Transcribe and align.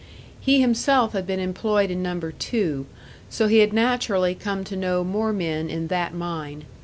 He 0.39 0.59
himself 0.61 1.13
had 1.13 1.27
been 1.27 1.39
employed 1.39 1.91
in 1.91 2.01
Number 2.01 2.31
Two, 2.31 2.87
so 3.29 3.45
he 3.45 3.59
had 3.59 3.71
naturally 3.71 4.33
come 4.33 4.63
to 4.63 4.75
know 4.75 5.03
more 5.03 5.31
men 5.31 5.69
in 5.69 5.89
that 5.89 6.11
mine. 6.11 6.65